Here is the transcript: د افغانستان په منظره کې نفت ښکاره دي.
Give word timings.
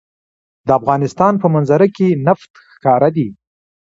د 0.67 0.69
افغانستان 0.79 1.33
په 1.41 1.47
منظره 1.53 1.87
کې 1.95 2.09
نفت 2.27 2.51
ښکاره 2.73 3.09
دي. 3.15 3.27